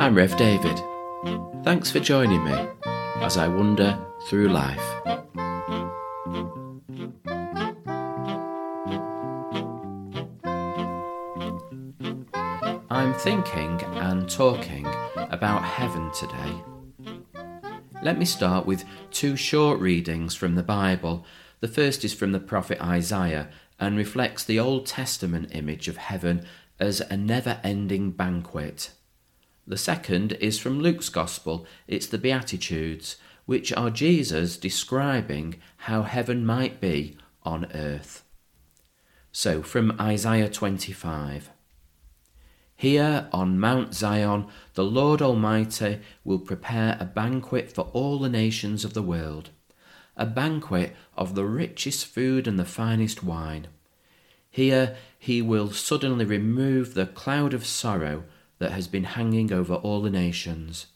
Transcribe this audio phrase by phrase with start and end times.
[0.00, 0.80] I'm Rev David.
[1.62, 2.68] Thanks for joining me
[3.16, 3.98] as I wander
[4.28, 4.80] through life.
[12.88, 14.86] I'm thinking and talking
[15.16, 16.64] about heaven today.
[18.02, 21.26] Let me start with two short readings from the Bible.
[21.60, 26.46] The first is from the prophet Isaiah and reflects the Old Testament image of heaven
[26.78, 28.94] as a never ending banquet.
[29.66, 36.44] The second is from Luke's Gospel, it's the Beatitudes, which are Jesus describing how heaven
[36.44, 38.24] might be on earth.
[39.32, 41.50] So, from Isaiah 25.
[42.74, 48.84] Here on Mount Zion, the Lord Almighty will prepare a banquet for all the nations
[48.84, 49.50] of the world,
[50.16, 53.68] a banquet of the richest food and the finest wine.
[54.50, 58.24] Here he will suddenly remove the cloud of sorrow
[58.60, 60.86] that has been hanging over all the nations.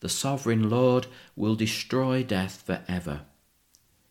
[0.00, 3.22] The sovereign Lord will destroy death for ever.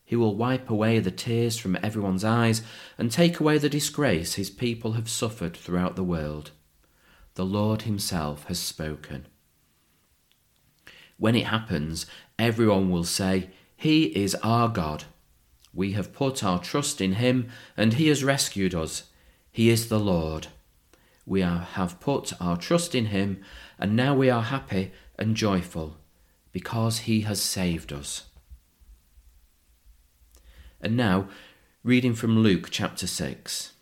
[0.04, 2.62] He will wipe away the tears from everyone's eyes
[2.98, 6.52] and take away the disgrace his people have suffered throughout the world.
[7.36, 9.28] The Lord Himself has spoken.
[11.18, 12.08] When it happens,
[12.40, 15.04] everyone will say, He is our God.
[15.72, 19.12] We have put our trust in Him, and He has rescued us.
[19.52, 20.48] He is the Lord.
[21.28, 23.42] We are, have put our trust in Him,
[23.78, 25.98] and now we are happy and joyful
[26.52, 28.24] because He has saved us.
[30.82, 31.28] And now,
[31.84, 33.74] reading from Luke chapter 6.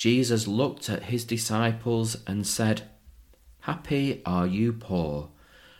[0.00, 2.82] Jesus looked at his disciples and said,
[3.60, 5.28] Happy are you poor,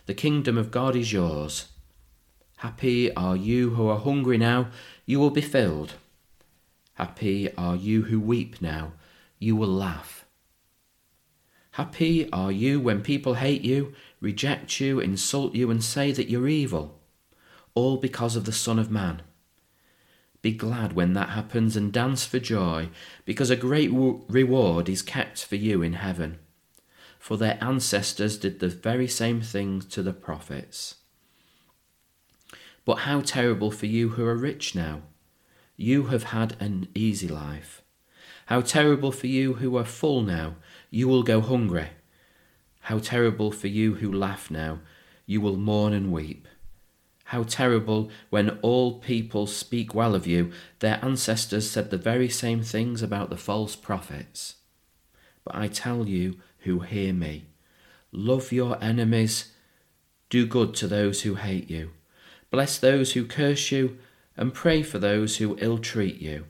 [0.05, 1.69] the kingdom of God is yours.
[2.59, 4.69] Happy are you who are hungry now,
[5.07, 5.95] you will be filled.
[6.95, 8.93] Happy are you who weep now,
[9.41, 10.27] you will laugh.
[11.73, 16.47] Happy are you when people hate you, reject you, insult you, and say that you're
[16.47, 17.01] evil,
[17.75, 19.23] all because of the Son of Man.
[20.43, 22.91] Be glad when that happens and dance for joy,
[23.25, 26.39] because a great reward is kept for you in heaven.
[27.19, 30.97] For their ancestors did the very same things to the prophets.
[32.85, 35.03] But how terrible for you who are rich now!
[35.77, 37.83] You have had an easy life.
[38.51, 40.57] How terrible for you who are full now!
[40.91, 41.91] You will go hungry.
[42.81, 44.81] How terrible for you who laugh now!
[45.25, 46.49] You will mourn and weep.
[47.27, 50.51] How terrible when all people speak well of you.
[50.81, 54.57] Their ancestors said the very same things about the false prophets.
[55.45, 57.45] But I tell you who hear me
[58.11, 59.53] love your enemies,
[60.29, 61.93] do good to those who hate you,
[62.51, 63.99] bless those who curse you,
[64.37, 66.47] and pray for those who ill treat you.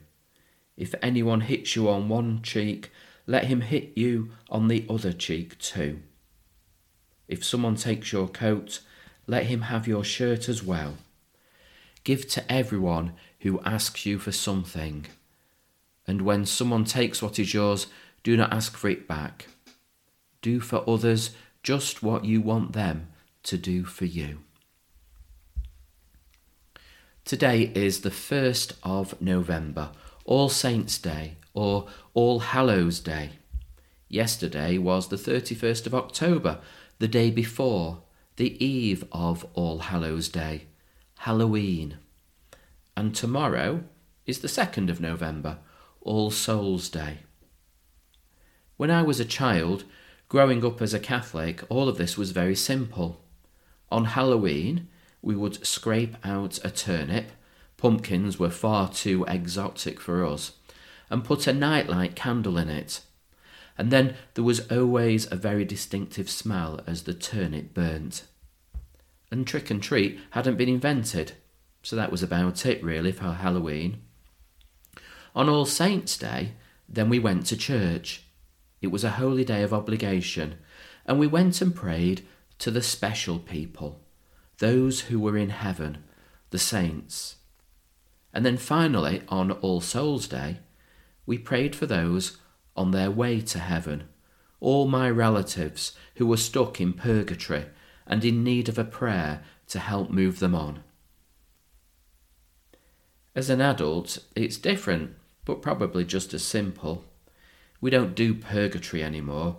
[0.81, 2.89] If anyone hits you on one cheek,
[3.27, 5.99] let him hit you on the other cheek too.
[7.27, 8.79] If someone takes your coat,
[9.27, 10.95] let him have your shirt as well.
[12.03, 15.05] Give to everyone who asks you for something.
[16.07, 17.85] And when someone takes what is yours,
[18.23, 19.49] do not ask for it back.
[20.41, 21.29] Do for others
[21.61, 23.09] just what you want them
[23.43, 24.39] to do for you.
[27.23, 29.91] Today is the 1st of November,
[30.25, 33.31] All Saints' Day, or All Hallows' Day.
[34.07, 36.59] Yesterday was the 31st of October,
[36.99, 38.03] the day before,
[38.35, 40.67] the eve of All Hallows Day,
[41.19, 41.97] Halloween.
[42.95, 43.83] And tomorrow
[44.25, 45.59] is the 2nd of November,
[46.01, 47.19] All Souls Day.
[48.77, 49.83] When I was a child,
[50.27, 53.21] growing up as a Catholic, all of this was very simple.
[53.91, 54.87] On Halloween,
[55.21, 57.31] we would scrape out a turnip,
[57.81, 60.53] pumpkins were far too exotic for us,
[61.09, 63.01] and put a nightlight candle in it
[63.81, 68.25] and then there was always a very distinctive smell as the turnip burnt.
[69.31, 71.33] And trick and treat hadn't been invented,
[71.81, 74.01] so that was about it really for Halloween.
[75.33, 76.51] On All Saints' Day,
[76.87, 78.23] then we went to church.
[78.81, 80.59] It was a holy day of obligation,
[81.05, 82.23] and we went and prayed
[82.59, 84.01] to the special people,
[84.59, 86.03] those who were in heaven,
[86.51, 87.37] the saints.
[88.33, 90.59] And then finally, on All Souls' Day,
[91.25, 92.37] we prayed for those
[92.75, 94.05] on their way to heaven,
[94.59, 97.65] all my relatives who were stuck in purgatory
[98.07, 100.83] and in need of a prayer to help move them on.
[103.35, 107.05] As an adult, it's different, but probably just as simple.
[107.79, 109.57] We don't do purgatory anymore.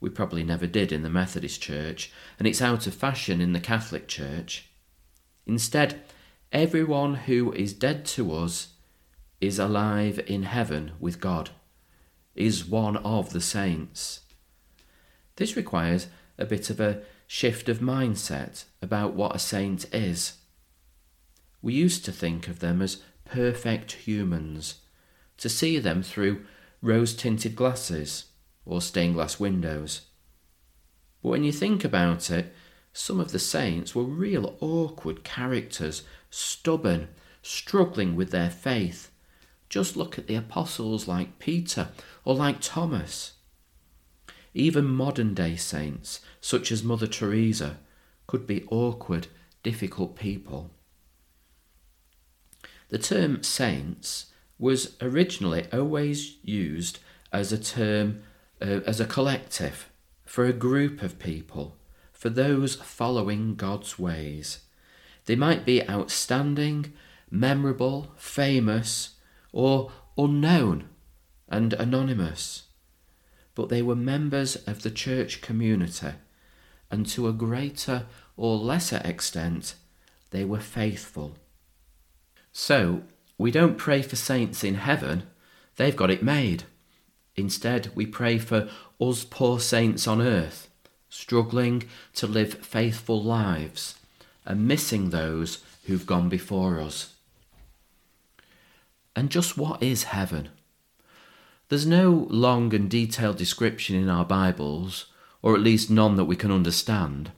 [0.00, 3.60] We probably never did in the Methodist Church, and it's out of fashion in the
[3.60, 4.68] Catholic Church.
[5.46, 6.02] Instead,
[6.52, 8.68] everyone who is dead to us
[9.40, 11.50] is alive in heaven with God
[12.34, 14.20] is one of the saints.
[15.36, 16.08] This requires
[16.38, 20.34] a bit of a shift of mindset about what a saint is.
[21.62, 24.76] We used to think of them as perfect humans,
[25.38, 26.44] to see them through
[26.82, 28.26] rose tinted glasses
[28.66, 30.02] or stained glass windows.
[31.22, 32.52] But when you think about it,
[32.92, 37.08] some of the saints were real awkward characters, stubborn,
[37.42, 39.10] struggling with their faith.
[39.68, 41.88] Just look at the apostles like Peter
[42.24, 43.32] or like Thomas.
[44.54, 47.78] Even modern day saints, such as Mother Teresa,
[48.26, 49.28] could be awkward,
[49.62, 50.70] difficult people.
[52.90, 54.26] The term saints
[54.58, 56.98] was originally always used
[57.32, 58.22] as a term,
[58.60, 59.90] uh, as a collective,
[60.26, 61.76] for a group of people,
[62.22, 64.60] for those following God's ways.
[65.26, 66.92] They might be outstanding,
[67.28, 69.16] memorable, famous,
[69.50, 70.88] or unknown
[71.48, 72.68] and anonymous,
[73.56, 76.12] but they were members of the church community,
[76.92, 79.74] and to a greater or lesser extent,
[80.30, 81.34] they were faithful.
[82.52, 83.02] So,
[83.36, 85.24] we don't pray for saints in heaven,
[85.74, 86.62] they've got it made.
[87.34, 88.68] Instead, we pray for
[89.00, 90.68] us poor saints on earth,
[91.12, 93.96] struggling to live faithful lives
[94.46, 97.12] and missing those who've gone before us.
[99.14, 100.48] And just what is heaven?
[101.68, 105.06] There's no long and detailed description in our Bibles,
[105.42, 107.30] or at least none that we can understand.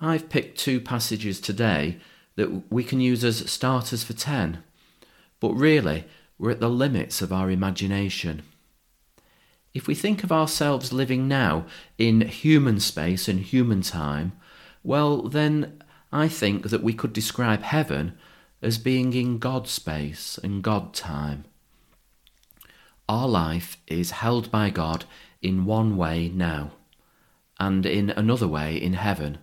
[0.00, 1.98] I've picked two passages today
[2.36, 4.62] that we can use as starters for 10,
[5.40, 6.04] but really
[6.38, 8.42] we're at the limits of our imagination.
[9.72, 14.32] If we think of ourselves living now in human space and human time,
[14.82, 15.82] well, then
[16.12, 18.18] I think that we could describe heaven
[18.62, 21.44] as being in God space and God time.
[23.08, 25.04] Our life is held by God
[25.42, 26.72] in one way now,
[27.58, 29.38] and in another way in heaven.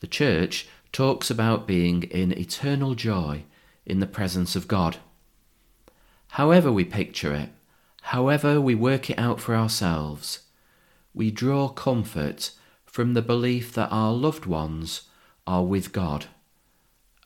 [0.00, 3.44] The church talks about being in eternal joy
[3.84, 4.96] in the presence of God.
[6.28, 7.50] However, we picture it,
[8.02, 10.40] however, we work it out for ourselves,
[11.14, 12.52] we draw comfort
[12.84, 15.02] from the belief that our loved ones
[15.46, 16.26] are with God,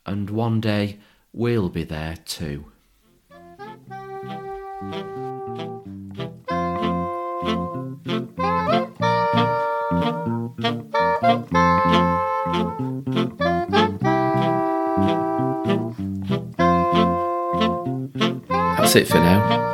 [0.06, 0.98] and one day
[1.32, 2.66] we'll be there too.
[18.78, 19.73] That's it for now.